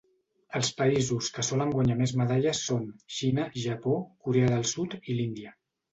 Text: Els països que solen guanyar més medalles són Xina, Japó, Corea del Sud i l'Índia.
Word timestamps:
Els 0.59 0.71
països 0.79 1.27
que 1.35 1.43
solen 1.49 1.75
guanyar 1.75 1.97
més 2.01 2.13
medalles 2.21 2.61
són 2.71 2.87
Xina, 3.19 3.45
Japó, 3.67 3.95
Corea 4.29 4.51
del 4.57 4.69
Sud 4.75 4.97
i 5.03 5.19
l'Índia. 5.21 5.55